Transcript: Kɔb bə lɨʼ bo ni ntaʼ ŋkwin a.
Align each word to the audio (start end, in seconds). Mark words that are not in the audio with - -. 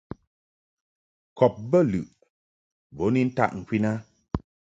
Kɔb 1.37 1.53
bə 1.69 1.79
lɨʼ 1.91 2.07
bo 2.95 3.03
ni 3.13 3.21
ntaʼ 3.29 3.51
ŋkwin 3.59 3.85
a. 3.91 3.93